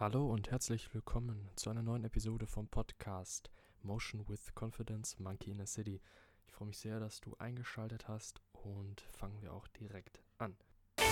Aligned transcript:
Hallo 0.00 0.32
und 0.32 0.50
herzlich 0.50 0.94
willkommen 0.94 1.50
zu 1.56 1.68
einer 1.68 1.82
neuen 1.82 2.04
Episode 2.04 2.46
vom 2.46 2.66
Podcast 2.68 3.50
Motion 3.82 4.26
with 4.30 4.54
Confidence 4.54 5.18
Monkey 5.18 5.50
in 5.50 5.60
a 5.60 5.66
City. 5.66 6.00
Ich 6.46 6.54
freue 6.54 6.68
mich 6.68 6.78
sehr, 6.78 7.00
dass 7.00 7.20
du 7.20 7.36
eingeschaltet 7.38 8.08
hast 8.08 8.40
und 8.62 9.02
fangen 9.02 9.42
wir 9.42 9.52
auch 9.52 9.68
direkt 9.68 10.22
an. 10.38 10.56
Ich 10.96 11.04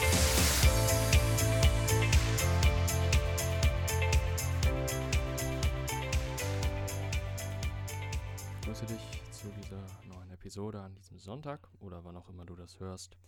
grüße 8.62 8.86
dich 8.86 9.23
zu 9.32 9.48
dieser 9.48 9.84
neuen 10.07 10.30
Episode 10.30 10.80
an 10.80 10.95
diesem 10.95 11.18
Sonntag 11.18 11.68
oder 11.80 12.05
wann 12.05 12.16
auch 12.16 12.30
immer 12.30 12.46
du 12.46 12.57
das 12.57 12.80
hörst. 12.80 13.18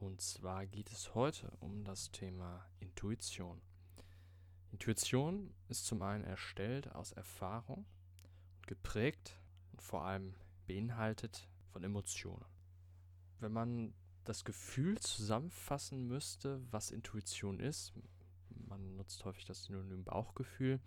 Und 0.00 0.20
zwar 0.20 0.66
geht 0.66 0.90
es 0.90 1.14
heute 1.14 1.52
um 1.60 1.84
das 1.84 2.10
Thema 2.10 2.66
Intuition. 2.80 3.62
Intuition 4.72 5.52
ist 5.68 5.86
zum 5.86 6.02
einen 6.02 6.24
erstellt 6.24 6.94
aus 6.94 7.12
Erfahrung 7.12 7.84
und 8.56 8.66
geprägt 8.66 9.40
und 9.72 9.82
vor 9.82 10.04
allem 10.04 10.34
beinhaltet 10.66 11.48
von 11.72 11.82
Emotionen. 11.82 12.44
Wenn 13.40 13.52
man 13.52 13.94
das 14.24 14.44
Gefühl 14.44 14.98
zusammenfassen 14.98 16.06
müsste, 16.06 16.60
was 16.70 16.90
Intuition 16.90 17.58
ist, 17.58 17.92
man 18.68 18.96
nutzt 18.96 19.24
häufig 19.24 19.44
das 19.44 19.64
Synonym 19.64 20.04
Bauchgefühl, 20.04 20.80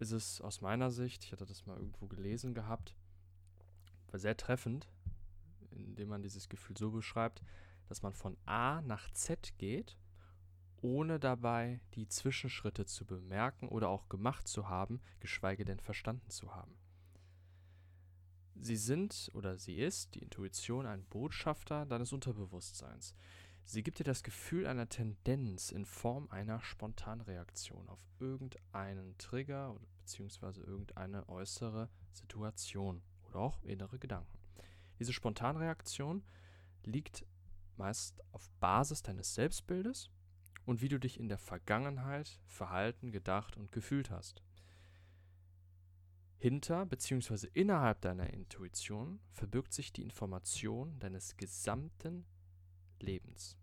ist 0.00 0.12
es 0.12 0.40
aus 0.40 0.60
meiner 0.60 0.90
Sicht, 0.90 1.24
ich 1.24 1.32
hatte 1.32 1.46
das 1.46 1.66
mal 1.66 1.76
irgendwo 1.76 2.06
gelesen 2.06 2.54
gehabt, 2.54 2.94
sehr 4.12 4.36
treffend, 4.36 4.88
indem 5.70 6.08
man 6.08 6.22
dieses 6.22 6.48
Gefühl 6.48 6.76
so 6.76 6.90
beschreibt, 6.90 7.42
dass 7.88 8.02
man 8.02 8.14
von 8.14 8.36
A 8.46 8.80
nach 8.82 9.10
Z 9.12 9.56
geht 9.58 9.96
ohne 10.82 11.18
dabei 11.18 11.80
die 11.94 12.08
Zwischenschritte 12.08 12.86
zu 12.86 13.04
bemerken 13.04 13.68
oder 13.68 13.88
auch 13.88 14.08
gemacht 14.08 14.48
zu 14.48 14.68
haben, 14.68 15.00
geschweige 15.20 15.64
denn 15.64 15.80
verstanden 15.80 16.30
zu 16.30 16.54
haben. 16.54 16.76
Sie 18.60 18.76
sind 18.76 19.30
oder 19.34 19.56
sie 19.56 19.76
ist, 19.76 20.14
die 20.14 20.20
Intuition, 20.20 20.86
ein 20.86 21.04
Botschafter 21.04 21.86
deines 21.86 22.12
Unterbewusstseins. 22.12 23.14
Sie 23.64 23.82
gibt 23.82 23.98
dir 23.98 24.04
das 24.04 24.22
Gefühl 24.22 24.66
einer 24.66 24.88
Tendenz 24.88 25.70
in 25.70 25.84
Form 25.84 26.28
einer 26.30 26.60
Spontanreaktion 26.60 27.88
auf 27.88 28.00
irgendeinen 28.18 29.16
Trigger 29.18 29.76
bzw. 29.98 30.60
irgendeine 30.60 31.28
äußere 31.28 31.88
Situation 32.12 33.02
oder 33.28 33.40
auch 33.40 33.62
innere 33.62 33.98
Gedanken. 33.98 34.38
Diese 34.98 35.12
Spontanreaktion 35.12 36.24
liegt 36.84 37.26
meist 37.76 38.20
auf 38.32 38.50
Basis 38.58 39.02
deines 39.02 39.34
Selbstbildes 39.34 40.10
und 40.68 40.82
wie 40.82 40.90
du 40.90 41.00
dich 41.00 41.18
in 41.18 41.30
der 41.30 41.38
Vergangenheit 41.38 42.38
verhalten, 42.44 43.10
gedacht 43.10 43.56
und 43.56 43.72
gefühlt 43.72 44.10
hast. 44.10 44.42
Hinter 46.36 46.84
bzw. 46.84 47.48
innerhalb 47.54 48.02
deiner 48.02 48.28
Intuition 48.34 49.18
verbirgt 49.32 49.72
sich 49.72 49.94
die 49.94 50.02
Information 50.02 50.98
deines 50.98 51.38
gesamten 51.38 52.26
Lebens. 53.00 53.56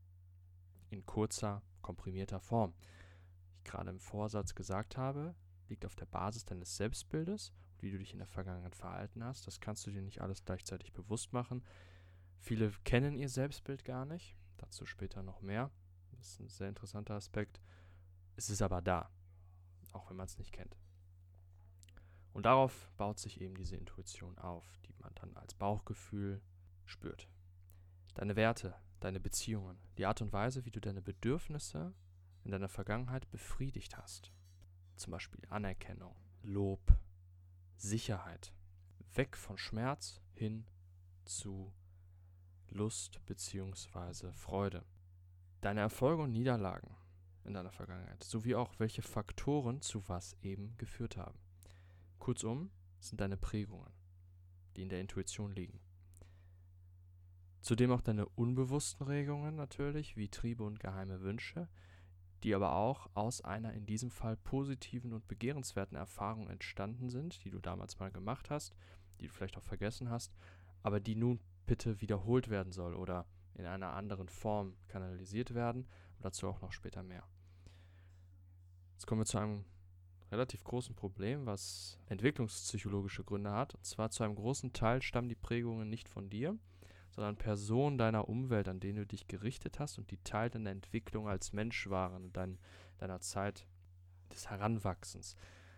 In 0.90 1.06
kurzer, 1.06 1.62
komprimierter 1.84 2.40
Form. 2.40 2.74
Wie 3.52 3.58
ich 3.58 3.64
gerade 3.66 3.92
im 3.92 4.00
Vorsatz 4.00 4.56
gesagt 4.56 4.98
habe, 4.98 5.36
liegt 5.70 5.86
auf 5.86 5.96
der 5.96 6.08
Basis 6.08 6.44
deines 6.46 6.76
Selbstbildes 6.76 7.54
und 7.74 7.84
wie 7.84 7.92
du 7.92 8.00
dich 8.00 8.14
in 8.14 8.20
der 8.20 8.28
Vergangenheit 8.28 8.76
verhalten 8.76 9.24
hast. 9.24 9.46
Das 9.46 9.60
kannst 9.60 9.86
du 9.86 9.92
dir 9.92 10.02
nicht 10.02 10.22
alles 10.22 10.44
gleichzeitig 10.44 10.92
bewusst 10.92 11.34
machen. 11.34 11.64
Viele 12.40 12.72
kennen 12.84 13.16
ihr 13.16 13.30
Selbstbild 13.30 13.86
gar 13.86 14.08
nicht, 14.08 14.36
dazu 14.58 14.88
später 14.88 15.22
noch 15.22 15.42
mehr. 15.44 15.70
Das 16.18 16.28
ist 16.28 16.40
ein 16.40 16.50
sehr 16.50 16.70
interessanter 16.70 17.16
Aspekt. 17.16 17.62
Es 18.36 18.50
ist 18.50 18.62
aber 18.62 18.82
da, 18.82 19.10
auch 19.92 20.10
wenn 20.10 20.18
man 20.18 20.28
es 20.28 20.38
nicht 20.38 20.52
kennt. 20.52 20.78
Und 22.34 22.46
darauf 22.46 22.92
baut 22.98 23.20
sich 23.20 23.40
eben 23.40 23.56
diese 23.56 23.78
Intuition 23.78 24.38
auf, 24.38 24.66
die 24.86 24.94
man 25.00 25.14
dann 25.16 25.36
als 25.38 25.54
Bauchgefühl 25.54 26.42
spürt. 26.84 27.30
Deine 28.14 28.36
Werte, 28.36 28.76
deine 29.00 29.20
Beziehungen, 29.20 29.78
die 29.98 30.06
Art 30.06 30.22
und 30.22 30.34
Weise, 30.34 30.66
wie 30.66 30.72
du 30.72 30.82
deine 30.82 31.02
Bedürfnisse 31.02 31.94
in 32.44 32.52
deiner 32.52 32.70
Vergangenheit 32.70 33.30
befriedigt 33.30 33.98
hast. 33.98 34.32
Zum 34.96 35.12
Beispiel 35.12 35.42
Anerkennung, 35.50 36.16
Lob, 36.42 36.98
Sicherheit. 37.78 38.54
Weg 39.14 39.38
von 39.38 39.58
Schmerz 39.58 40.22
hin 40.34 40.66
zu 41.24 41.74
Lust 42.70 43.26
bzw. 43.26 44.32
Freude 44.34 44.86
deine 45.66 45.82
Erfolge 45.82 46.22
und 46.22 46.32
Niederlagen 46.32 46.96
in 47.44 47.54
deiner 47.54 47.72
Vergangenheit, 47.72 48.24
sowie 48.24 48.54
auch 48.54 48.76
welche 48.78 49.02
Faktoren 49.02 49.82
zu 49.82 50.08
was 50.08 50.38
eben 50.44 50.78
geführt 50.78 51.18
haben. 51.18 51.40
Kurzum, 52.20 52.70
sind 53.00 53.20
deine 53.20 53.38
Prägungen, 53.38 53.92
die 54.76 54.84
in 54.84 54.90
der 54.90 55.02
Intuition 55.02 55.52
liegen. 55.54 55.80
Zudem 57.62 57.92
auch 57.92 58.02
deine 58.02 58.28
unbewussten 58.28 59.08
Regungen 59.08 59.56
natürlich, 59.56 60.16
wie 60.16 60.30
Triebe 60.30 60.64
und 60.64 60.80
geheime 60.80 61.22
Wünsche, 61.22 61.68
die 62.44 62.54
aber 62.54 62.76
auch 62.76 63.10
aus 63.16 63.42
einer 63.42 63.74
in 63.74 63.88
diesem 63.88 64.12
Fall 64.12 64.38
positiven 64.38 65.14
und 65.14 65.28
begehrenswerten 65.28 65.98
Erfahrung 65.98 66.48
entstanden 66.48 67.10
sind, 67.10 67.44
die 67.44 67.50
du 67.50 67.60
damals 67.60 67.98
mal 68.00 68.12
gemacht 68.12 68.52
hast, 68.52 68.76
die 69.20 69.28
du 69.28 69.34
vielleicht 69.34 69.58
auch 69.58 69.64
vergessen 69.64 70.10
hast, 70.12 70.32
aber 70.84 71.00
die 71.00 71.16
nun 71.16 71.40
bitte 71.66 72.02
wiederholt 72.02 72.50
werden 72.50 72.72
soll 72.72 72.94
oder 72.94 73.26
in 73.56 73.66
einer 73.66 73.94
anderen 73.94 74.30
Form 74.30 74.76
kanalisiert 74.88 75.54
werden. 75.54 75.88
dazu 76.20 76.48
auch 76.48 76.62
noch 76.62 76.72
später 76.72 77.04
mehr. 77.04 77.24
Jetzt 78.94 79.06
kommen 79.06 79.22
wir 79.22 79.26
zu 79.26 79.38
einem 79.38 79.66
relativ 80.32 80.64
großen 80.64 80.96
Problem, 80.96 81.46
was 81.46 82.00
entwicklungspsychologische 82.08 83.24
Gründe 83.24 83.52
hat. 83.52 83.76
Und 83.76 83.86
zwar 83.86 84.10
zu 84.10 84.24
einem 84.24 84.36
großen 84.36 84.74
Teil 84.74 85.02
stammen 85.02 85.30
die 85.30 85.36
Prägungen 85.36 85.90
nicht 85.90 86.10
von 86.10 86.30
dir, 86.30 86.58
sondern 87.12 87.38
Personen 87.38 87.98
deiner 87.98 88.28
Umwelt, 88.28 88.68
an 88.68 88.80
denen 88.80 89.00
du 89.00 89.06
dich 89.06 89.28
gerichtet 89.28 89.80
hast 89.80 89.98
und 89.98 90.12
die 90.12 90.24
Teil 90.24 90.50
deiner 90.50 90.72
Entwicklung 90.72 91.28
als 91.28 91.54
Mensch 91.54 91.90
waren, 91.90 92.34
dein, 92.34 92.58
deiner 92.98 93.20
Zeit 93.20 93.68
des 94.32 94.50
Heranwachsens. 94.50 95.36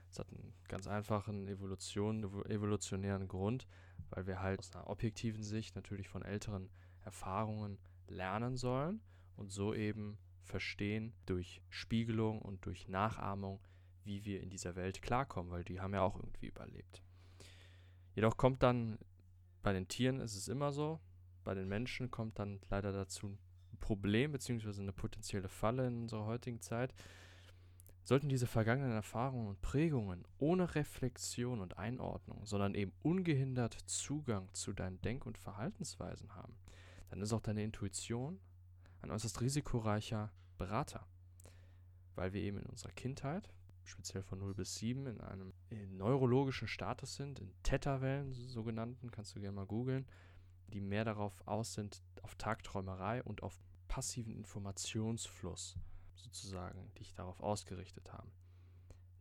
Das 0.09 0.19
hat 0.19 0.29
einen 0.31 0.53
ganz 0.67 0.87
einfachen 0.87 1.47
Evolution, 1.47 2.23
evolutionären 2.49 3.27
Grund, 3.27 3.67
weil 4.09 4.25
wir 4.25 4.41
halt 4.41 4.59
aus 4.59 4.73
einer 4.73 4.89
objektiven 4.89 5.43
Sicht 5.43 5.75
natürlich 5.75 6.07
von 6.07 6.23
älteren 6.23 6.69
Erfahrungen 7.07 7.77
lernen 8.09 8.57
sollen 8.57 8.99
und 9.37 9.49
so 9.49 9.73
eben 9.73 10.17
verstehen 10.43 11.13
durch 11.25 11.61
Spiegelung 11.69 12.41
und 12.41 12.65
durch 12.65 12.89
Nachahmung, 12.89 13.61
wie 14.03 14.25
wir 14.25 14.41
in 14.41 14.49
dieser 14.49 14.75
Welt 14.75 15.01
klarkommen, 15.01 15.51
weil 15.51 15.63
die 15.63 15.79
haben 15.79 15.93
ja 15.93 16.01
auch 16.01 16.17
irgendwie 16.17 16.47
überlebt. 16.47 17.01
Jedoch 18.13 18.35
kommt 18.35 18.61
dann, 18.61 18.97
bei 19.63 19.71
den 19.71 19.87
Tieren 19.87 20.19
ist 20.19 20.35
es 20.35 20.49
immer 20.49 20.73
so, 20.73 20.99
bei 21.45 21.53
den 21.53 21.69
Menschen 21.69 22.11
kommt 22.11 22.39
dann 22.39 22.59
leider 22.69 22.91
dazu 22.91 23.27
ein 23.27 23.77
Problem 23.79 24.33
bzw. 24.33 24.81
eine 24.81 24.91
potenzielle 24.91 25.47
Falle 25.47 25.87
in 25.87 26.01
unserer 26.01 26.25
heutigen 26.25 26.59
Zeit. 26.59 26.93
Sollten 28.03 28.29
diese 28.29 28.47
vergangenen 28.47 28.93
Erfahrungen 28.93 29.47
und 29.47 29.61
Prägungen 29.61 30.25
ohne 30.39 30.75
Reflexion 30.75 31.61
und 31.61 31.77
Einordnung, 31.77 32.45
sondern 32.45 32.73
eben 32.73 32.93
ungehindert 33.01 33.73
Zugang 33.85 34.53
zu 34.53 34.73
deinen 34.73 35.01
Denk- 35.01 35.25
und 35.25 35.37
Verhaltensweisen 35.37 36.33
haben, 36.35 36.55
dann 37.09 37.21
ist 37.21 37.33
auch 37.33 37.41
deine 37.41 37.63
Intuition 37.63 38.39
ein 39.01 39.11
äußerst 39.11 39.41
risikoreicher 39.41 40.31
Berater. 40.57 41.07
Weil 42.15 42.33
wir 42.33 42.41
eben 42.41 42.57
in 42.57 42.65
unserer 42.65 42.91
Kindheit, 42.91 43.53
speziell 43.83 44.23
von 44.23 44.39
0 44.39 44.55
bis 44.55 44.75
7, 44.75 45.05
in 45.05 45.21
einem 45.21 45.53
in 45.69 45.97
neurologischen 45.97 46.67
Status 46.67 47.15
sind, 47.15 47.39
in 47.39 47.53
Theta-Wellen 47.63 48.33
sogenannten, 48.33 49.11
kannst 49.11 49.35
du 49.35 49.39
gerne 49.39 49.55
mal 49.55 49.65
googeln, 49.65 50.07
die 50.67 50.81
mehr 50.81 51.05
darauf 51.05 51.47
aus 51.47 51.73
sind, 51.73 52.01
auf 52.23 52.35
Tagträumerei 52.35 53.23
und 53.23 53.43
auf 53.43 53.57
passiven 53.87 54.33
Informationsfluss 54.33 55.77
sozusagen, 56.15 56.91
die 56.95 56.99
dich 56.99 57.13
darauf 57.13 57.39
ausgerichtet 57.39 58.11
haben. 58.11 58.31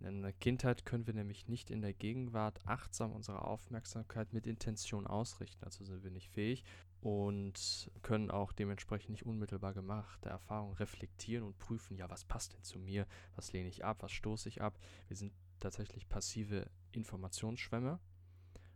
In 0.01 0.23
der 0.23 0.33
Kindheit 0.33 0.85
können 0.85 1.07
wir 1.07 1.15
nämlich 1.15 1.49
nicht 1.49 1.71
in 1.71 1.81
der 1.81 1.95
Gegenwart 1.95 2.67
achtsam 2.67 3.13
unsere 3.13 3.43
Aufmerksamkeit 3.43 4.33
mit 4.33 4.47
Intention 4.47 5.07
ausrichten. 5.07 5.65
Also 5.65 5.85
sind 5.85 6.05
wir 6.05 6.11
nicht 6.11 6.29
fähig 6.29 6.65
und 7.01 7.91
können 8.03 8.31
auch 8.31 8.53
dementsprechend 8.53 9.11
nicht 9.11 9.27
unmittelbar 9.27 9.75
gemachte 9.75 10.29
Erfahrungen 10.29 10.75
reflektieren 10.75 11.45
und 11.45 11.59
prüfen, 11.59 11.97
ja, 11.97 12.11
was 12.11 12.25
passt 12.25 12.55
denn 12.55 12.63
zu 12.63 12.79
mir, 12.79 13.07
was 13.35 13.53
lehne 13.53 13.69
ich 13.69 13.85
ab, 13.85 13.99
was 14.01 14.13
stoße 14.13 14.49
ich 14.49 14.63
ab. 14.63 14.79
Wir 15.09 15.17
sind 15.17 15.33
tatsächlich 15.61 16.09
passive 16.09 16.69
Informationsschwämme 16.93 18.01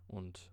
und 0.07 0.51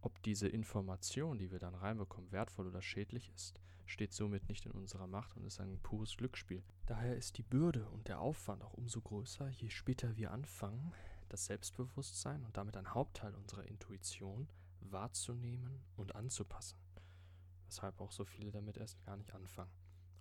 ob 0.00 0.22
diese 0.22 0.48
Information, 0.48 1.38
die 1.38 1.50
wir 1.50 1.58
dann 1.58 1.74
reinbekommen, 1.74 2.30
wertvoll 2.30 2.68
oder 2.68 2.82
schädlich 2.82 3.32
ist, 3.34 3.60
steht 3.86 4.12
somit 4.12 4.48
nicht 4.48 4.66
in 4.66 4.72
unserer 4.72 5.06
Macht 5.06 5.36
und 5.36 5.44
ist 5.44 5.60
ein 5.60 5.80
pures 5.80 6.16
Glücksspiel. 6.16 6.62
Daher 6.86 7.16
ist 7.16 7.38
die 7.38 7.42
Bürde 7.42 7.88
und 7.90 8.08
der 8.08 8.20
Aufwand 8.20 8.62
auch 8.62 8.74
umso 8.74 9.00
größer, 9.00 9.48
je 9.48 9.70
später 9.70 10.16
wir 10.16 10.32
anfangen, 10.32 10.92
das 11.28 11.46
Selbstbewusstsein 11.46 12.44
und 12.44 12.56
damit 12.56 12.76
ein 12.76 12.94
Hauptteil 12.94 13.34
unserer 13.34 13.64
Intuition 13.64 14.48
wahrzunehmen 14.80 15.82
und 15.96 16.14
anzupassen. 16.14 16.78
Weshalb 17.66 18.00
auch 18.00 18.12
so 18.12 18.24
viele 18.24 18.50
damit 18.52 18.76
erst 18.76 19.02
gar 19.04 19.16
nicht 19.16 19.34
anfangen 19.34 19.72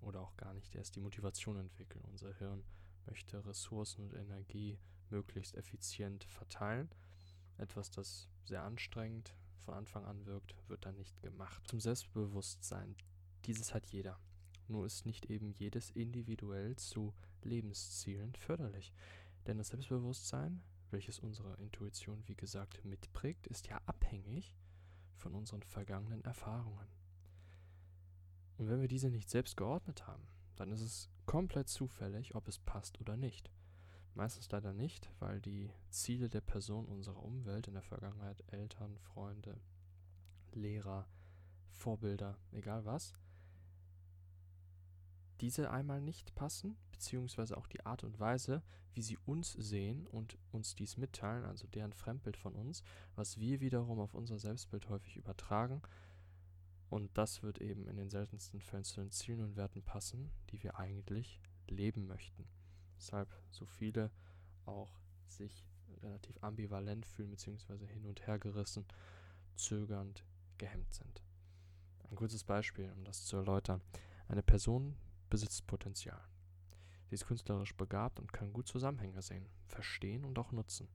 oder 0.01 0.21
auch 0.21 0.35
gar 0.37 0.53
nicht 0.53 0.75
erst 0.75 0.95
die 0.95 0.99
Motivation 0.99 1.57
entwickeln. 1.57 2.03
Unser 2.05 2.33
Hirn 2.33 2.63
möchte 3.05 3.45
Ressourcen 3.45 4.01
und 4.01 4.13
Energie 4.13 4.79
möglichst 5.09 5.55
effizient 5.55 6.23
verteilen. 6.25 6.89
Etwas, 7.57 7.91
das 7.91 8.27
sehr 8.43 8.63
anstrengend 8.63 9.35
von 9.59 9.73
Anfang 9.73 10.05
an 10.05 10.25
wirkt, 10.25 10.55
wird 10.67 10.85
dann 10.85 10.95
nicht 10.95 11.21
gemacht. 11.21 11.67
Zum 11.67 11.79
Selbstbewusstsein. 11.79 12.95
Dieses 13.45 13.73
hat 13.73 13.87
jeder. 13.87 14.19
Nur 14.67 14.85
ist 14.85 15.05
nicht 15.05 15.27
eben 15.29 15.51
jedes 15.51 15.91
individuell 15.91 16.75
zu 16.75 17.13
Lebenszielen 17.43 18.33
förderlich. 18.35 18.93
Denn 19.45 19.57
das 19.57 19.67
Selbstbewusstsein, 19.67 20.63
welches 20.89 21.19
unsere 21.19 21.55
Intuition 21.57 22.27
wie 22.27 22.35
gesagt 22.35 22.83
mitprägt, 22.83 23.47
ist 23.47 23.67
ja 23.67 23.79
abhängig 23.85 24.55
von 25.15 25.35
unseren 25.35 25.63
vergangenen 25.63 26.23
Erfahrungen. 26.23 26.87
Und 28.57 28.69
wenn 28.69 28.81
wir 28.81 28.87
diese 28.87 29.09
nicht 29.09 29.29
selbst 29.29 29.57
geordnet 29.57 30.07
haben, 30.07 30.27
dann 30.55 30.71
ist 30.71 30.81
es 30.81 31.09
komplett 31.25 31.67
zufällig, 31.67 32.35
ob 32.35 32.47
es 32.47 32.59
passt 32.59 32.99
oder 33.01 33.17
nicht. 33.17 33.51
Meistens 34.13 34.49
leider 34.49 34.71
nicht, 34.71 35.11
weil 35.19 35.41
die 35.41 35.69
Ziele 35.89 36.29
der 36.29 36.41
Person 36.41 36.85
unserer 36.85 37.21
Umwelt 37.21 37.67
in 37.67 37.73
der 37.73 37.83
Vergangenheit, 37.83 38.43
Eltern, 38.47 38.97
Freunde, 38.97 39.59
Lehrer, 40.53 41.05
Vorbilder, 41.71 42.37
egal 42.51 42.85
was, 42.85 43.13
diese 45.41 45.69
einmal 45.69 46.01
nicht 46.01 46.33
passen, 46.35 46.77
beziehungsweise 46.91 47.57
auch 47.57 47.67
die 47.67 47.85
Art 47.85 48.05
und 48.05 48.19
Weise, 48.19 48.63
wie 48.93 49.01
sie 49.01 49.17
uns 49.25 49.51
sehen 49.51 50.07
und 50.07 50.37
uns 50.51 50.75
dies 50.75 50.95
mitteilen, 50.95 51.43
also 51.43 51.67
deren 51.67 51.91
Fremdbild 51.91 52.37
von 52.37 52.55
uns, 52.55 52.83
was 53.15 53.37
wir 53.37 53.59
wiederum 53.59 53.99
auf 53.99 54.13
unser 54.13 54.39
Selbstbild 54.39 54.87
häufig 54.87 55.17
übertragen. 55.17 55.81
Und 56.95 57.17
das 57.17 57.43
wird 57.43 57.59
eben 57.59 57.89
in 57.89 57.97
den 57.97 58.09
seltensten 58.09 58.61
Fällen 58.61 58.85
zu 58.85 59.01
den 59.01 59.11
Zielen 59.11 59.41
und 59.41 59.57
Werten 59.57 59.83
passen, 59.83 60.31
die 60.49 60.63
wir 60.63 60.79
eigentlich 60.79 61.41
leben 61.67 62.07
möchten. 62.07 62.47
Weshalb 62.95 63.27
so 63.49 63.65
viele 63.65 64.11
auch 64.63 64.97
sich 65.27 65.67
relativ 66.01 66.41
ambivalent 66.41 67.05
fühlen, 67.05 67.31
beziehungsweise 67.31 67.85
hin 67.85 68.05
und 68.05 68.25
her 68.25 68.39
gerissen, 68.39 68.85
zögernd, 69.57 70.23
gehemmt 70.57 70.93
sind. 70.93 71.21
Ein 72.09 72.15
kurzes 72.15 72.45
Beispiel, 72.45 72.89
um 72.93 73.03
das 73.03 73.25
zu 73.25 73.35
erläutern. 73.35 73.81
Eine 74.29 74.41
Person 74.41 74.95
besitzt 75.29 75.67
Potenzial. 75.67 76.21
Sie 77.09 77.15
ist 77.15 77.25
künstlerisch 77.25 77.75
begabt 77.75 78.21
und 78.21 78.31
kann 78.31 78.53
gut 78.53 78.69
Zusammenhänge 78.69 79.21
sehen, 79.21 79.49
verstehen 79.67 80.23
und 80.23 80.39
auch 80.39 80.53
nutzen. 80.53 80.87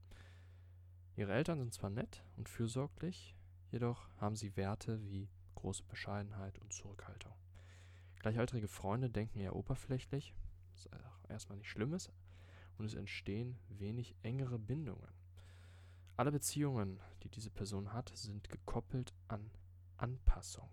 Ihre 1.15 1.33
Eltern 1.33 1.59
sind 1.59 1.75
zwar 1.75 1.91
nett 1.91 2.23
und 2.37 2.49
fürsorglich, 2.49 3.35
jedoch 3.69 4.09
haben 4.17 4.35
sie 4.35 4.57
Werte 4.57 4.99
wie 5.03 5.29
große 5.61 5.83
Bescheidenheit 5.83 6.59
und 6.59 6.73
Zurückhaltung. 6.73 7.33
Gleichaltrige 8.19 8.67
Freunde 8.67 9.09
denken 9.09 9.39
eher 9.39 9.55
oberflächlich, 9.55 10.33
was 10.73 10.89
erstmal 11.29 11.57
nicht 11.57 11.69
schlimm 11.69 11.93
ist, 11.93 12.11
und 12.77 12.85
es 12.85 12.95
entstehen 12.95 13.57
wenig 13.69 14.15
engere 14.23 14.59
Bindungen. 14.59 15.11
Alle 16.17 16.31
Beziehungen, 16.31 16.99
die 17.23 17.29
diese 17.29 17.49
Person 17.49 17.93
hat, 17.93 18.11
sind 18.15 18.49
gekoppelt 18.49 19.13
an 19.27 19.49
Anpassung. 19.97 20.69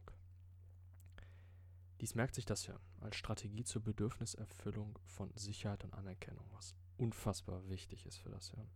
Dies 2.01 2.15
merkt 2.15 2.35
sich 2.35 2.45
das 2.45 2.65
Hirn 2.65 2.81
als 3.01 3.17
Strategie 3.17 3.65
zur 3.65 3.83
Bedürfniserfüllung 3.83 4.99
von 5.05 5.31
Sicherheit 5.35 5.85
und 5.85 5.95
Anerkennung, 5.95 6.47
was 6.53 6.75
unfassbar 6.97 7.69
wichtig 7.69 8.07
ist 8.07 8.19
für 8.19 8.31
das 8.31 8.51
Hirn. 8.51 8.71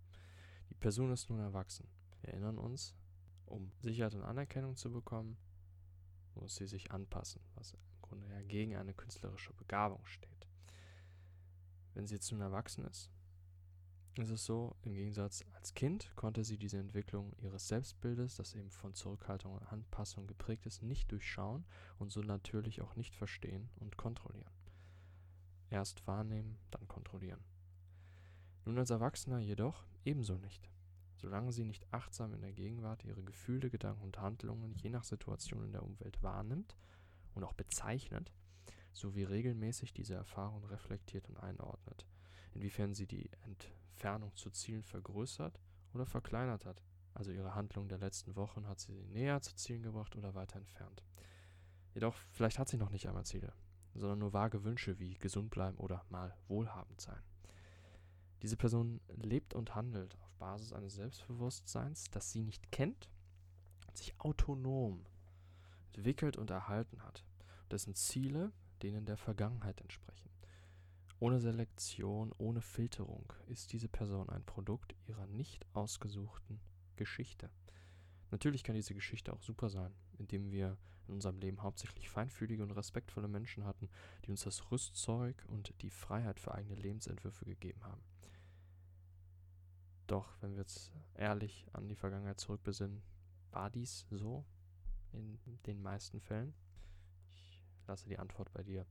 Die 0.70 0.74
Person 0.74 1.12
ist 1.12 1.30
nun 1.30 1.38
erwachsen. 1.38 1.88
Wir 2.20 2.30
erinnern 2.30 2.58
uns, 2.58 2.94
um 3.46 3.72
Sicherheit 3.80 4.14
und 4.14 4.24
Anerkennung 4.24 4.76
zu 4.76 4.90
bekommen, 4.90 5.36
muss 6.34 6.56
sie 6.56 6.66
sich 6.66 6.90
anpassen, 6.90 7.40
was 7.54 7.72
im 7.72 7.80
Grunde 8.00 8.28
ja 8.28 8.42
gegen 8.42 8.76
eine 8.76 8.94
künstlerische 8.94 9.52
Begabung 9.54 10.04
steht. 10.06 10.48
Wenn 11.94 12.06
sie 12.06 12.14
jetzt 12.14 12.30
nun 12.32 12.40
erwachsen 12.40 12.84
ist, 12.86 13.10
ist 14.18 14.30
es 14.30 14.44
so, 14.44 14.76
im 14.82 14.92
Gegensatz 14.92 15.42
als 15.54 15.72
Kind 15.72 16.14
konnte 16.16 16.44
sie 16.44 16.58
diese 16.58 16.78
Entwicklung 16.78 17.32
ihres 17.38 17.68
Selbstbildes, 17.68 18.36
das 18.36 18.54
eben 18.54 18.70
von 18.70 18.94
Zurückhaltung 18.94 19.54
und 19.54 19.66
Anpassung 19.72 20.26
geprägt 20.26 20.66
ist, 20.66 20.82
nicht 20.82 21.10
durchschauen 21.10 21.64
und 21.98 22.12
so 22.12 22.20
natürlich 22.20 22.82
auch 22.82 22.94
nicht 22.94 23.14
verstehen 23.14 23.70
und 23.76 23.96
kontrollieren. 23.96 24.52
Erst 25.70 26.06
wahrnehmen, 26.06 26.58
dann 26.70 26.86
kontrollieren. 26.88 27.42
Nun 28.66 28.78
als 28.78 28.90
Erwachsener 28.90 29.38
jedoch 29.38 29.86
ebenso 30.04 30.36
nicht. 30.36 30.68
Solange 31.22 31.52
sie 31.52 31.64
nicht 31.64 31.86
achtsam 31.92 32.34
in 32.34 32.40
der 32.40 32.52
Gegenwart 32.52 33.04
ihre 33.04 33.22
Gefühle, 33.22 33.70
Gedanken 33.70 34.02
und 34.02 34.18
Handlungen 34.18 34.74
je 34.74 34.90
nach 34.90 35.04
Situation 35.04 35.64
in 35.64 35.72
der 35.72 35.84
Umwelt 35.84 36.22
wahrnimmt 36.22 36.76
und 37.34 37.44
auch 37.44 37.52
bezeichnet, 37.52 38.32
sowie 38.92 39.22
regelmäßig 39.22 39.94
diese 39.94 40.14
Erfahrung 40.14 40.64
reflektiert 40.64 41.28
und 41.28 41.36
einordnet, 41.38 42.06
inwiefern 42.54 42.92
sie 42.92 43.06
die 43.06 43.30
Ent 43.44 43.72
Entfernung 43.92 44.34
zu 44.34 44.50
Zielen 44.50 44.82
vergrößert 44.82 45.60
oder 45.94 46.06
verkleinert 46.06 46.66
hat. 46.66 46.82
Also 47.14 47.30
ihre 47.30 47.54
Handlung 47.54 47.86
der 47.88 47.98
letzten 47.98 48.34
Wochen 48.34 48.66
hat 48.66 48.80
sie 48.80 49.04
näher 49.04 49.40
zu 49.42 49.54
Zielen 49.54 49.82
gebracht 49.82 50.16
oder 50.16 50.34
weiter 50.34 50.58
entfernt. 50.58 51.04
Jedoch 51.94 52.16
vielleicht 52.32 52.58
hat 52.58 52.68
sie 52.68 52.78
noch 52.78 52.90
nicht 52.90 53.06
einmal 53.06 53.26
Ziele, 53.26 53.52
sondern 53.94 54.18
nur 54.18 54.32
vage 54.32 54.64
Wünsche 54.64 54.98
wie 54.98 55.14
gesund 55.14 55.50
bleiben 55.50 55.76
oder 55.76 56.04
mal 56.08 56.36
wohlhabend 56.48 57.00
sein. 57.00 57.22
Diese 58.42 58.56
Person 58.56 59.00
lebt 59.08 59.54
und 59.54 59.76
handelt 59.76 60.18
auf 60.20 60.31
Basis 60.42 60.72
eines 60.72 60.94
Selbstbewusstseins, 60.94 62.10
das 62.10 62.32
sie 62.32 62.42
nicht 62.42 62.72
kennt, 62.72 63.08
sich 63.94 64.12
autonom 64.18 65.06
entwickelt 65.86 66.36
und 66.36 66.50
erhalten 66.50 67.00
hat, 67.04 67.24
dessen 67.70 67.94
Ziele 67.94 68.52
denen 68.82 69.06
der 69.06 69.16
Vergangenheit 69.16 69.80
entsprechen. 69.80 70.30
Ohne 71.20 71.38
Selektion, 71.38 72.32
ohne 72.38 72.60
Filterung 72.60 73.32
ist 73.46 73.72
diese 73.72 73.88
Person 73.88 74.28
ein 74.30 74.44
Produkt 74.44 74.96
ihrer 75.06 75.28
nicht 75.28 75.64
ausgesuchten 75.74 76.60
Geschichte. 76.96 77.48
Natürlich 78.32 78.64
kann 78.64 78.74
diese 78.74 78.94
Geschichte 78.94 79.32
auch 79.32 79.42
super 79.42 79.70
sein, 79.70 79.94
indem 80.18 80.50
wir 80.50 80.76
in 81.06 81.14
unserem 81.14 81.38
Leben 81.38 81.62
hauptsächlich 81.62 82.10
feinfühlige 82.10 82.64
und 82.64 82.72
respektvolle 82.72 83.28
Menschen 83.28 83.64
hatten, 83.64 83.88
die 84.24 84.32
uns 84.32 84.42
das 84.42 84.72
Rüstzeug 84.72 85.44
und 85.46 85.72
die 85.82 85.90
Freiheit 85.90 86.40
für 86.40 86.52
eigene 86.52 86.74
Lebensentwürfe 86.74 87.44
gegeben 87.44 87.84
haben. 87.84 88.02
Doch, 90.06 90.36
wenn 90.40 90.52
wir 90.52 90.60
jetzt 90.60 90.92
ehrlich 91.14 91.66
an 91.72 91.88
die 91.88 91.94
Vergangenheit 91.94 92.40
zurückbesinnen, 92.40 93.02
war 93.50 93.70
dies 93.70 94.06
so 94.10 94.44
in 95.12 95.38
den 95.66 95.80
meisten 95.82 96.20
Fällen? 96.20 96.54
Ich 97.26 97.60
lasse 97.86 98.08
die 98.08 98.18
Antwort 98.18 98.52
bei 98.52 98.62
dir. 98.62 98.86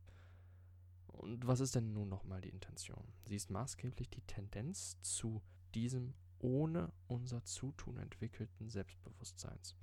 Und 1.08 1.46
was 1.46 1.60
ist 1.60 1.76
denn 1.76 1.94
nun 1.94 2.10
nochmal 2.10 2.42
die 2.42 2.50
Intention? 2.50 3.04
Sie 3.26 3.36
ist 3.36 3.50
maßgeblich 3.50 4.10
die 4.10 4.22
Tendenz 4.22 5.00
zu 5.02 5.42
diesem 5.76 6.14
ohne 6.40 6.92
unser 7.08 7.44
Zutun 7.44 7.98
entwickelten 7.98 8.70
Selbstbewusstseins. 8.70 9.76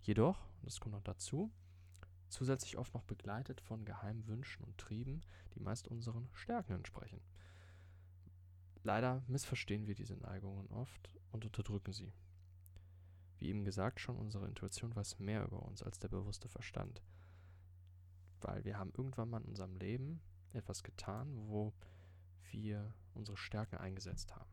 Jedoch, 0.00 0.48
und 0.60 0.66
das 0.66 0.80
kommt 0.80 0.94
noch 0.94 1.02
dazu, 1.02 1.52
zusätzlich 2.28 2.78
oft 2.78 2.94
noch 2.94 3.04
begleitet 3.04 3.60
von 3.60 3.84
geheimen 3.84 4.26
Wünschen 4.26 4.64
und 4.64 4.78
Trieben, 4.78 5.20
die 5.54 5.60
meist 5.60 5.88
unseren 5.88 6.28
Stärken 6.32 6.72
entsprechen. 6.72 7.20
Leider 8.82 9.22
missverstehen 9.28 9.86
wir 9.86 9.94
diese 9.94 10.16
Neigungen 10.16 10.66
oft 10.68 11.10
und 11.32 11.44
unterdrücken 11.44 11.92
sie. 11.92 12.12
Wie 13.38 13.48
eben 13.48 13.64
gesagt 13.64 14.00
schon, 14.00 14.16
unsere 14.16 14.46
Intuition 14.46 14.94
weiß 14.94 15.18
mehr 15.18 15.44
über 15.44 15.62
uns 15.62 15.82
als 15.82 15.98
der 15.98 16.08
bewusste 16.08 16.48
Verstand. 16.48 17.02
Weil 18.40 18.64
wir 18.64 18.78
haben 18.78 18.92
irgendwann 18.96 19.30
mal 19.30 19.42
in 19.42 19.48
unserem 19.48 19.76
Leben 19.76 20.20
etwas 20.52 20.82
getan, 20.82 21.34
wo 21.48 21.74
wir 22.50 22.94
unsere 23.14 23.36
Stärken 23.36 23.76
eingesetzt 23.76 24.34
haben. 24.34 24.50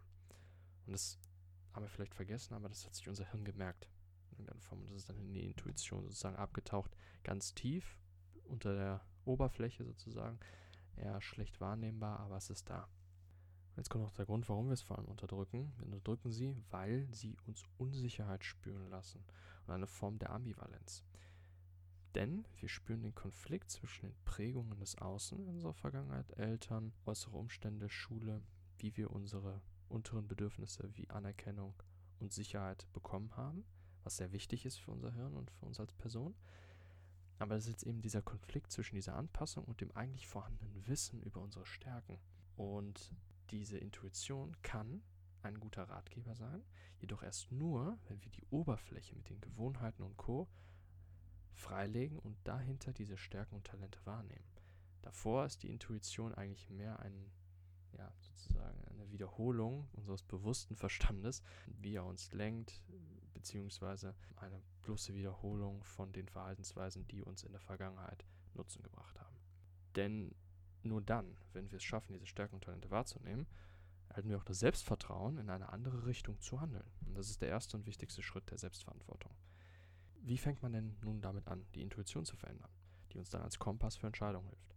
Und 0.85 0.93
das 0.93 1.19
haben 1.73 1.83
wir 1.83 1.89
vielleicht 1.89 2.15
vergessen, 2.15 2.53
aber 2.53 2.69
das 2.69 2.85
hat 2.85 2.95
sich 2.95 3.07
unser 3.07 3.29
Hirn 3.31 3.45
gemerkt. 3.45 3.89
In 4.31 4.39
irgendeiner 4.39 4.61
Form. 4.61 4.81
Und 4.81 4.89
das 4.89 4.97
ist 4.97 5.09
dann 5.09 5.19
in 5.19 5.33
die 5.33 5.45
Intuition 5.45 6.03
sozusagen 6.03 6.35
abgetaucht, 6.35 6.95
ganz 7.23 7.53
tief 7.53 7.97
unter 8.45 8.73
der 8.73 9.05
Oberfläche 9.25 9.83
sozusagen. 9.83 10.39
Eher 10.95 11.21
schlecht 11.21 11.59
wahrnehmbar, 11.59 12.19
aber 12.19 12.37
es 12.37 12.49
ist 12.49 12.69
da. 12.69 12.87
Jetzt 13.77 13.89
kommt 13.89 14.03
noch 14.03 14.13
der 14.13 14.25
Grund, 14.25 14.49
warum 14.49 14.65
wir 14.65 14.73
es 14.73 14.81
vor 14.81 14.97
allem 14.97 15.07
unterdrücken. 15.07 15.71
Wir 15.77 15.85
unterdrücken 15.85 16.31
sie, 16.31 16.57
weil 16.71 17.07
sie 17.11 17.37
uns 17.45 17.63
Unsicherheit 17.77 18.43
spüren 18.43 18.89
lassen 18.89 19.23
und 19.65 19.73
eine 19.73 19.85
Form 19.85 20.17
der 20.17 20.31
Ambivalenz. 20.31 21.03
Denn 22.15 22.47
wir 22.59 22.69
spüren 22.69 23.03
den 23.03 23.13
Konflikt 23.13 23.69
zwischen 23.69 24.07
den 24.07 24.15
Prägungen 24.25 24.79
des 24.79 24.97
Außen 24.97 25.45
unserer 25.45 25.75
Vergangenheit, 25.75 26.31
Eltern, 26.31 26.91
äußere 27.05 27.37
Umstände, 27.37 27.87
Schule, 27.87 28.41
wie 28.79 28.97
wir 28.97 29.11
unsere 29.11 29.61
unteren 29.89 30.27
Bedürfnisse 30.27 30.89
wie 30.95 31.09
Anerkennung 31.11 31.75
und 32.19 32.33
Sicherheit 32.33 32.91
bekommen 32.93 33.37
haben, 33.37 33.63
was 34.03 34.17
sehr 34.17 34.31
wichtig 34.31 34.65
ist 34.65 34.77
für 34.77 34.89
unser 34.89 35.13
Hirn 35.13 35.35
und 35.35 35.51
für 35.51 35.67
uns 35.67 35.79
als 35.79 35.93
Person. 35.93 36.33
Aber 37.37 37.55
es 37.55 37.65
ist 37.65 37.69
jetzt 37.69 37.83
eben 37.83 38.01
dieser 38.01 38.23
Konflikt 38.23 38.71
zwischen 38.71 38.95
dieser 38.95 39.15
Anpassung 39.15 39.65
und 39.65 39.81
dem 39.81 39.91
eigentlich 39.91 40.25
vorhandenen 40.25 40.87
Wissen 40.87 41.21
über 41.21 41.41
unsere 41.41 41.67
Stärken. 41.67 42.17
Und 42.55 43.13
diese 43.51 43.77
Intuition 43.77 44.55
kann 44.61 45.01
ein 45.41 45.59
guter 45.59 45.83
Ratgeber 45.83 46.35
sein, 46.35 46.63
jedoch 46.99 47.23
erst 47.23 47.51
nur, 47.51 47.97
wenn 48.07 48.21
wir 48.23 48.31
die 48.31 48.45
Oberfläche 48.49 49.15
mit 49.15 49.29
den 49.29 49.41
Gewohnheiten 49.41 50.03
und 50.03 50.17
Co 50.17 50.47
freilegen 51.53 52.19
und 52.19 52.37
dahinter 52.43 52.93
diese 52.93 53.17
Stärken 53.17 53.55
und 53.55 53.65
Talente 53.65 53.99
wahrnehmen. 54.05 54.47
Davor 55.01 55.45
ist 55.45 55.63
die 55.63 55.69
Intuition 55.69 56.33
eigentlich 56.33 56.69
mehr 56.69 56.99
ein 56.99 57.31
ja, 57.97 58.11
sozusagen 58.19 58.83
eine 58.85 59.11
Wiederholung 59.11 59.87
unseres 59.93 60.21
bewussten 60.21 60.75
Verstandes, 60.75 61.41
wie 61.65 61.95
er 61.95 62.05
uns 62.05 62.31
lenkt, 62.33 62.83
beziehungsweise 63.33 64.15
eine 64.35 64.61
bloße 64.81 65.15
Wiederholung 65.15 65.83
von 65.83 66.11
den 66.11 66.27
Verhaltensweisen, 66.27 67.07
die 67.07 67.23
uns 67.23 67.43
in 67.43 67.51
der 67.51 67.61
Vergangenheit 67.61 68.25
Nutzen 68.53 68.83
gebracht 68.83 69.19
haben. 69.19 69.35
Denn 69.95 70.35
nur 70.87 71.01
dann, 71.01 71.37
wenn 71.53 71.71
wir 71.71 71.77
es 71.77 71.83
schaffen, 71.83 72.13
diese 72.13 72.25
Stärken 72.25 72.55
und 72.55 72.63
Talente 72.63 72.89
wahrzunehmen, 72.89 73.47
erhalten 74.09 74.29
wir 74.29 74.37
auch 74.37 74.43
das 74.43 74.59
Selbstvertrauen, 74.59 75.37
in 75.37 75.49
eine 75.49 75.69
andere 75.69 76.05
Richtung 76.05 76.39
zu 76.39 76.59
handeln. 76.59 76.89
Und 77.05 77.15
das 77.15 77.29
ist 77.29 77.41
der 77.41 77.49
erste 77.49 77.77
und 77.77 77.85
wichtigste 77.85 78.23
Schritt 78.23 78.49
der 78.49 78.57
Selbstverantwortung. 78.57 79.31
Wie 80.21 80.37
fängt 80.37 80.61
man 80.61 80.73
denn 80.73 80.97
nun 81.01 81.21
damit 81.21 81.47
an, 81.47 81.65
die 81.75 81.81
Intuition 81.81 82.25
zu 82.25 82.35
verändern, 82.35 82.71
die 83.11 83.19
uns 83.19 83.29
dann 83.29 83.41
als 83.41 83.59
Kompass 83.59 83.95
für 83.95 84.07
Entscheidungen 84.07 84.47
hilft? 84.47 84.75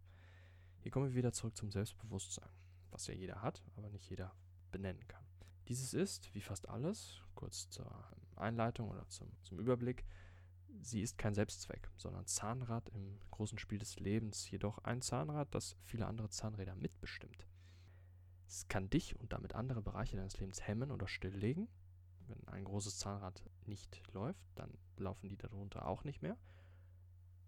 Hier 0.79 0.91
kommen 0.91 1.07
wir 1.07 1.15
wieder 1.15 1.33
zurück 1.33 1.55
zum 1.55 1.71
Selbstbewusstsein, 1.71 2.49
was 2.89 3.07
ja 3.07 3.13
jeder 3.13 3.41
hat, 3.41 3.63
aber 3.75 3.89
nicht 3.89 4.09
jeder 4.09 4.33
benennen 4.71 5.07
kann. 5.07 5.23
Dieses 5.67 5.93
ist, 5.93 6.33
wie 6.33 6.41
fast 6.41 6.67
alles, 6.69 7.21
kurz 7.35 7.69
zur 7.69 7.89
Einleitung 8.35 8.89
oder 8.89 9.07
zum, 9.09 9.31
zum 9.43 9.59
Überblick, 9.59 10.05
sie 10.81 11.01
ist 11.01 11.17
kein 11.17 11.33
Selbstzweck, 11.33 11.89
sondern 11.97 12.25
Zahnrad 12.25 12.89
im 12.89 13.19
großen 13.31 13.57
Spiel 13.57 13.79
des 13.79 13.99
Lebens, 13.99 14.49
jedoch 14.49 14.79
ein 14.79 15.01
Zahnrad, 15.01 15.53
das 15.53 15.75
viele 15.83 16.07
andere 16.07 16.29
Zahnräder 16.29 16.75
mitbestimmt. 16.75 17.47
Es 18.47 18.67
kann 18.67 18.89
dich 18.89 19.17
und 19.19 19.31
damit 19.33 19.55
andere 19.55 19.81
Bereiche 19.81 20.17
deines 20.17 20.39
Lebens 20.39 20.67
hemmen 20.67 20.91
oder 20.91 21.07
stilllegen. 21.07 21.69
Wenn 22.27 22.47
ein 22.47 22.65
großes 22.65 22.97
Zahnrad 22.97 23.43
nicht 23.65 24.01
läuft, 24.13 24.43
dann 24.55 24.77
laufen 24.97 25.29
die 25.29 25.37
darunter 25.37 25.87
auch 25.87 26.03
nicht 26.03 26.21
mehr. 26.21 26.37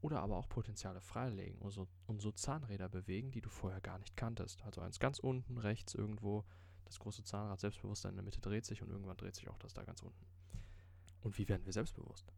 Oder 0.01 0.21
aber 0.21 0.37
auch 0.37 0.49
Potenziale 0.49 1.01
freilegen 1.01 1.59
und 1.59 1.71
so, 1.71 1.87
und 2.07 2.21
so 2.21 2.31
Zahnräder 2.31 2.89
bewegen, 2.89 3.31
die 3.31 3.41
du 3.41 3.49
vorher 3.49 3.81
gar 3.81 3.99
nicht 3.99 4.17
kanntest. 4.17 4.61
Also 4.63 4.81
eins 4.81 4.99
ganz 4.99 5.19
unten, 5.19 5.57
rechts 5.57 5.93
irgendwo, 5.93 6.45
das 6.85 6.99
große 6.99 7.23
Zahnrad 7.23 7.59
Selbstbewusstsein 7.59 8.11
in 8.11 8.17
der 8.17 8.23
Mitte 8.23 8.41
dreht 8.41 8.65
sich 8.65 8.81
und 8.81 8.89
irgendwann 8.89 9.17
dreht 9.17 9.35
sich 9.35 9.49
auch 9.49 9.57
das 9.57 9.73
da 9.73 9.83
ganz 9.83 10.01
unten. 10.01 10.25
Und 11.21 11.37
wie 11.37 11.47
werden 11.47 11.65
wir 11.65 11.73
selbstbewusst? 11.73 12.33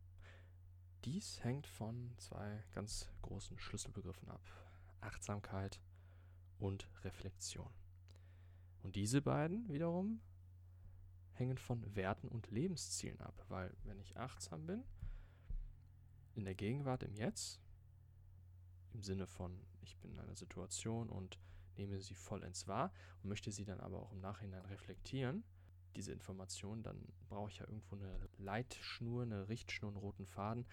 Dies 1.05 1.43
hängt 1.43 1.67
von 1.67 2.11
zwei 2.17 2.63
ganz 2.73 3.07
großen 3.21 3.59
Schlüsselbegriffen 3.59 4.27
ab. 4.27 4.41
Achtsamkeit 5.01 5.79
und 6.57 6.89
Reflexion. 7.03 7.69
Und 8.81 8.95
diese 8.95 9.21
beiden 9.21 9.69
wiederum 9.69 10.19
hängen 11.33 11.59
von 11.59 11.95
Werten 11.95 12.27
und 12.27 12.49
Lebenszielen 12.49 13.21
ab, 13.21 13.45
weil 13.49 13.71
wenn 13.83 13.99
ich 13.99 14.17
achtsam 14.17 14.65
bin, 14.65 14.83
in 16.33 16.43
der 16.43 16.55
Gegenwart, 16.55 17.03
im 17.03 17.13
Jetzt, 17.13 17.61
im 18.93 19.03
Sinne 19.03 19.27
von, 19.27 19.61
ich 19.81 19.95
bin 19.97 20.11
in 20.11 20.19
einer 20.19 20.35
Situation 20.35 21.09
und 21.09 21.37
nehme 21.77 22.01
sie 22.01 22.15
vollends 22.15 22.67
wahr 22.67 22.91
und 23.21 23.29
möchte 23.29 23.51
sie 23.51 23.65
dann 23.65 23.79
aber 23.79 24.01
auch 24.01 24.11
im 24.11 24.21
Nachhinein 24.21 24.65
reflektieren, 24.65 25.43
diese 25.95 26.11
Information, 26.11 26.83
dann 26.83 27.01
brauche 27.29 27.49
ich 27.49 27.59
ja 27.59 27.67
irgendwo 27.67 27.95
eine 27.95 28.29
Leitschnur, 28.37 29.23
eine 29.23 29.47
Richtschnur, 29.47 29.91
einen 29.91 29.97
roten 29.97 30.25
Faden, 30.25 30.65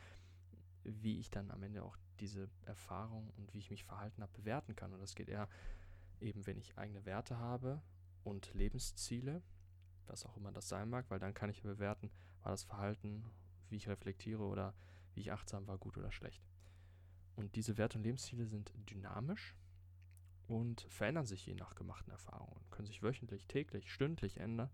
wie 0.85 1.19
ich 1.19 1.31
dann 1.31 1.51
am 1.51 1.63
Ende 1.63 1.83
auch 1.83 1.97
diese 2.21 2.49
Erfahrung 2.65 3.31
und 3.37 3.53
wie 3.53 3.59
ich 3.59 3.71
mich 3.71 3.85
verhalten 3.85 4.23
habe, 4.23 4.33
bewerten 4.33 4.77
kann. 4.77 4.93
Und 4.93 5.01
das 5.01 5.15
geht 5.15 5.29
eher 5.29 5.49
eben, 6.21 6.47
wenn 6.47 6.57
ich 6.57 6.79
eigene 6.79 7.05
Werte 7.05 7.39
habe 7.39 7.83
und 8.25 8.53
Lebensziele, 8.55 9.43
was 10.07 10.25
auch 10.25 10.37
immer 10.37 10.53
das 10.53 10.69
sein 10.69 10.89
mag, 10.89 11.07
weil 11.11 11.19
dann 11.19 11.35
kann 11.35 11.51
ich 11.51 11.63
bewerten, 11.63 12.11
war 12.43 12.53
das 12.53 12.65
Verhalten, 12.65 13.25
wie 13.69 13.77
ich 13.77 13.89
reflektiere 13.89 14.43
oder 14.43 14.75
wie 15.15 15.21
ich 15.21 15.33
achtsam 15.33 15.67
war, 15.67 15.79
gut 15.79 15.97
oder 15.97 16.13
schlecht. 16.13 16.43
Und 17.35 17.57
diese 17.57 17.79
Werte 17.79 17.99
und 17.99 18.05
Lebensziele 18.05 18.47
sind 18.47 18.73
dynamisch 18.91 19.57
und 20.47 20.83
verändern 20.83 21.27
sich 21.27 21.47
je 21.47 21.55
nach 21.55 21.75
gemachten 21.75 22.11
Erfahrungen, 22.11 22.63
können 22.71 22.87
sich 22.87 23.03
wöchentlich, 23.03 23.47
täglich, 23.47 23.93
stündlich 23.93 24.39
ändern, 24.39 24.71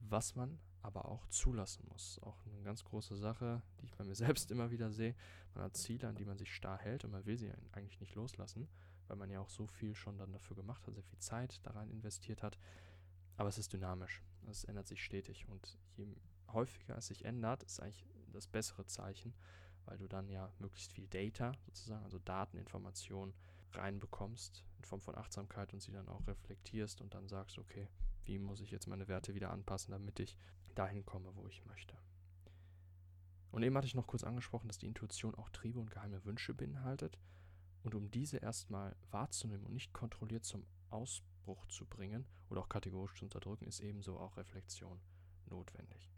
was 0.00 0.34
man 0.34 0.58
aber 0.82 1.06
auch 1.06 1.26
zulassen 1.28 1.86
muss. 1.90 2.18
Auch 2.22 2.36
eine 2.46 2.62
ganz 2.62 2.84
große 2.84 3.16
Sache, 3.16 3.62
die 3.80 3.86
ich 3.86 3.94
bei 3.94 4.04
mir 4.04 4.14
selbst 4.16 4.50
immer 4.50 4.70
wieder 4.70 4.90
sehe. 4.90 5.14
Man 5.54 5.64
hat 5.64 5.76
Ziele, 5.76 6.08
an 6.08 6.16
die 6.16 6.24
man 6.24 6.38
sich 6.38 6.54
starr 6.54 6.78
hält 6.78 7.04
und 7.04 7.10
man 7.10 7.26
will 7.26 7.36
sie 7.36 7.52
eigentlich 7.72 8.00
nicht 8.00 8.14
loslassen 8.14 8.68
weil 9.10 9.16
man 9.16 9.28
ja 9.28 9.40
auch 9.40 9.50
so 9.50 9.66
viel 9.66 9.94
schon 9.94 10.16
dann 10.18 10.32
dafür 10.32 10.54
gemacht 10.54 10.86
hat, 10.86 10.94
sehr 10.94 11.02
viel 11.02 11.18
Zeit 11.18 11.60
da 11.64 11.72
rein 11.72 11.90
investiert 11.90 12.44
hat. 12.44 12.58
Aber 13.36 13.48
es 13.48 13.58
ist 13.58 13.72
dynamisch. 13.72 14.22
Es 14.48 14.62
ändert 14.62 14.86
sich 14.86 15.02
stetig. 15.02 15.48
Und 15.48 15.76
je 15.96 16.06
häufiger 16.52 16.96
es 16.96 17.08
sich 17.08 17.24
ändert, 17.24 17.64
ist 17.64 17.80
eigentlich 17.80 18.06
das 18.32 18.46
bessere 18.46 18.86
Zeichen, 18.86 19.34
weil 19.84 19.98
du 19.98 20.06
dann 20.06 20.28
ja 20.28 20.52
möglichst 20.60 20.92
viel 20.92 21.08
Data 21.08 21.52
sozusagen, 21.66 22.04
also 22.04 22.20
Dateninformationen 22.20 23.34
reinbekommst 23.72 24.64
in 24.78 24.84
Form 24.84 25.00
von 25.00 25.16
Achtsamkeit 25.16 25.72
und 25.72 25.80
sie 25.80 25.92
dann 25.92 26.08
auch 26.08 26.24
reflektierst 26.28 27.00
und 27.00 27.12
dann 27.12 27.26
sagst, 27.26 27.58
okay, 27.58 27.88
wie 28.24 28.38
muss 28.38 28.60
ich 28.60 28.70
jetzt 28.70 28.86
meine 28.86 29.08
Werte 29.08 29.34
wieder 29.34 29.50
anpassen, 29.50 29.90
damit 29.90 30.20
ich 30.20 30.38
dahin 30.74 31.04
komme, 31.04 31.34
wo 31.34 31.46
ich 31.46 31.64
möchte. 31.66 31.96
Und 33.50 33.62
eben 33.62 33.76
hatte 33.76 33.86
ich 33.86 33.94
noch 33.94 34.06
kurz 34.06 34.24
angesprochen, 34.24 34.68
dass 34.68 34.78
die 34.78 34.86
Intuition 34.86 35.34
auch 35.34 35.50
Triebe 35.50 35.80
und 35.80 35.90
geheime 35.90 36.24
Wünsche 36.24 36.54
beinhaltet. 36.54 37.18
Und 37.82 37.94
um 37.94 38.10
diese 38.10 38.36
erstmal 38.38 38.94
wahrzunehmen 39.10 39.64
und 39.66 39.72
nicht 39.72 39.92
kontrolliert 39.92 40.44
zum 40.44 40.66
Ausbruch 40.90 41.66
zu 41.66 41.86
bringen 41.86 42.26
oder 42.48 42.60
auch 42.60 42.68
kategorisch 42.68 43.14
zu 43.14 43.24
unterdrücken, 43.24 43.66
ist 43.66 43.80
ebenso 43.80 44.18
auch 44.18 44.36
Reflexion 44.36 45.00
notwendig. 45.46 46.10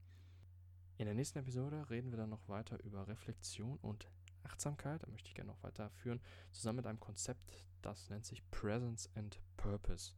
In 0.99 1.07
der 1.07 1.15
nächsten 1.15 1.39
Episode 1.39 1.89
reden 1.89 2.11
wir 2.11 2.19
dann 2.19 2.31
noch 2.31 2.49
weiter 2.49 2.83
über 2.85 3.09
Reflexion 3.09 3.79
und 3.79 4.09
Achtsamkeit. 4.43 5.03
Da 5.03 5.09
möchte 5.09 5.29
ich 5.29 5.35
gerne 5.35 5.51
noch 5.51 5.63
weiterführen, 5.63 6.21
zusammen 6.51 6.77
mit 6.77 6.87
einem 6.87 7.01
Konzept, 7.01 7.67
das 7.81 8.11
nennt 8.11 8.27
sich 8.27 8.49
Presence 8.51 9.09
and 9.15 9.41
Purpose. 9.57 10.15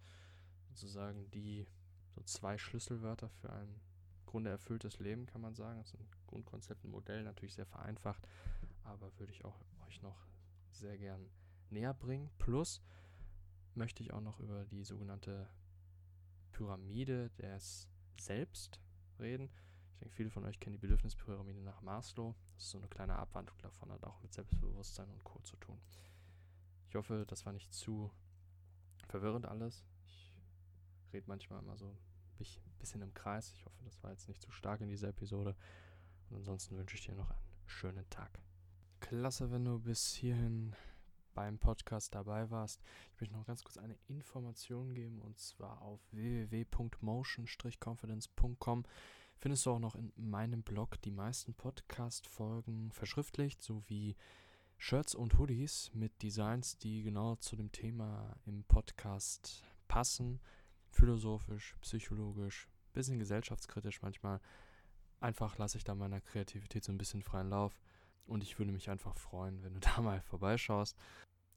Sozusagen 0.71 1.31
die 1.31 1.67
so 2.15 2.23
zwei 2.23 2.59
Schlüsselwörter 2.59 3.29
für 3.29 3.53
ein 3.53 3.81
Grunde 4.27 4.51
erfülltes 4.51 4.99
Leben, 4.99 5.27
kann 5.27 5.41
man 5.41 5.55
sagen. 5.55 5.79
Das 5.79 5.93
ist 5.93 6.01
ein 6.01 6.09
Grundkonzept, 6.27 6.85
ein 6.85 6.91
Modell, 6.91 7.23
natürlich 7.23 7.55
sehr 7.55 7.67
vereinfacht, 7.67 8.27
aber 8.85 9.11
würde 9.19 9.33
ich 9.33 9.45
auch 9.45 9.61
euch 9.87 10.03
noch 10.03 10.27
sehr 10.71 10.99
gern 10.99 11.29
näher 11.71 11.95
bringen. 11.95 12.31
Plus 12.39 12.83
möchte 13.75 14.03
ich 14.03 14.13
auch 14.13 14.21
noch 14.21 14.41
über 14.41 14.65
die 14.65 14.85
sogenannte 14.85 15.49
Pyramide 16.53 17.31
des 17.31 17.89
Selbst 18.19 18.81
reden. 19.19 19.51
Ich 19.93 19.99
denke, 20.01 20.15
viele 20.15 20.31
von 20.31 20.45
euch 20.45 20.61
kennen 20.61 20.75
die 20.75 20.81
Bedürfnispyramide 20.81 21.61
nach 21.61 21.83
Maslow. 21.83 22.35
Das 22.55 22.65
ist 22.65 22.71
so 22.71 22.79
eine 22.79 22.89
kleine 22.89 23.17
Abwandlung 23.17 23.59
davon, 23.59 23.91
hat 23.91 24.05
auch 24.05 24.21
mit 24.23 24.33
Selbstbewusstsein 24.33 25.11
und 25.11 25.25
Co. 25.25 25.41
zu 25.41 25.57
tun. 25.57 25.81
Ich 26.89 26.95
hoffe, 26.95 27.25
das 27.27 27.45
war 27.45 27.53
nicht 27.53 27.73
zu 27.73 28.11
verwirrend 29.09 29.47
alles. 29.47 29.85
Ich 30.07 30.33
rede 31.13 31.27
manchmal 31.27 31.61
immer 31.61 31.77
so 31.77 31.97
ein 32.41 32.79
bisschen 32.79 33.03
im 33.03 33.15
Kreis. 33.15 33.53
Ich 33.55 33.65
hoffe, 33.65 33.83
das 33.85 34.03
war 34.03 34.11
jetzt 34.11 34.29
nicht 34.29 34.43
zu 34.43 34.51
stark 34.51 34.81
in 34.81 34.89
dieser 34.89 35.09
Episode. 35.09 35.57
Und 36.31 36.37
ansonsten 36.37 36.77
wünsche 36.77 36.97
ich 36.97 37.07
dir 37.07 37.15
noch 37.15 37.31
einen 37.31 37.41
schönen 37.67 38.09
Tag. 38.11 38.41
Klasse, 39.01 39.51
wenn 39.51 39.65
du 39.65 39.79
bis 39.79 40.15
hierhin 40.15 40.75
beim 41.35 41.59
Podcast 41.59 42.15
dabei 42.15 42.51
warst. 42.51 42.81
Ich 43.13 43.21
möchte 43.21 43.37
noch 43.37 43.47
ganz 43.47 43.63
kurz 43.65 43.77
eine 43.77 43.99
Information 44.07 44.95
geben 44.95 45.21
und 45.21 45.39
zwar 45.39 45.83
auf 45.83 46.01
www.motion-confidence.com 46.13 48.85
findest 49.37 49.67
du 49.67 49.73
auch 49.73 49.81
noch 49.81 49.97
in 49.97 50.13
meinem 50.17 50.63
Blog 50.63 51.03
die 51.03 51.11
meisten 51.11 51.53
Podcast-Folgen 51.55 52.93
verschriftlicht 52.93 53.63
sowie 53.63 54.17
Shirts 54.79 55.15
und 55.15 55.37
Hoodies 55.39 55.91
mit 55.95 56.23
Designs, 56.23 56.79
die 56.79 57.03
genau 57.03 57.37
zu 57.37 57.57
dem 57.57 57.71
Thema 57.73 58.35
im 58.47 58.65
Podcast 58.65 59.63
passen. 59.89 60.41
Philosophisch, 60.95 61.77
psychologisch, 61.81 62.69
bisschen 62.93 63.19
gesellschaftskritisch 63.19 64.01
manchmal. 64.03 64.41
Einfach 65.21 65.59
lasse 65.59 65.77
ich 65.79 65.85
da 65.85 65.95
meiner 65.95 66.21
Kreativität 66.21 66.85
so 66.85 66.93
ein 66.93 66.99
bisschen 66.99 67.23
freien 67.23 67.51
Lauf. 67.51 67.79
Und 68.27 68.43
ich 68.43 68.59
würde 68.59 68.73
mich 68.73 68.89
einfach 68.89 69.17
freuen, 69.17 69.63
wenn 69.63 69.75
du 69.75 69.81
da 69.97 70.01
mal 70.01 70.21
vorbeischaust. 70.23 70.97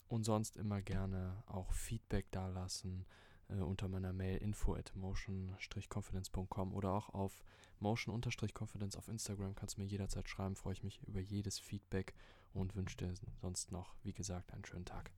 Und 0.07 0.23
sonst 0.23 0.55
immer 0.55 0.81
gerne 0.81 1.43
auch 1.47 1.71
Feedback 1.73 2.31
dalassen 2.31 3.05
äh, 3.49 3.55
unter 3.55 3.87
meiner 3.87 4.13
Mail 4.13 4.37
info 4.37 4.73
at 4.73 4.95
motion-confidence.com 4.95 6.73
oder 6.73 6.91
auch 6.91 7.09
auf 7.09 7.43
motion-confidence 7.79 8.95
auf 8.95 9.07
Instagram 9.07 9.53
kannst 9.55 9.77
du 9.77 9.81
mir 9.81 9.87
jederzeit 9.87 10.27
schreiben. 10.29 10.55
Freue 10.55 10.73
ich 10.73 10.83
mich 10.83 11.01
über 11.03 11.19
jedes 11.19 11.59
Feedback 11.59 12.13
und 12.53 12.75
wünsche 12.75 12.97
dir 12.97 13.13
sonst 13.41 13.71
noch, 13.71 13.95
wie 14.03 14.13
gesagt, 14.13 14.53
einen 14.53 14.65
schönen 14.65 14.85
Tag. 14.85 15.11